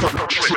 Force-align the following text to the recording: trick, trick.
trick, 0.00 0.28
trick. 0.28 0.51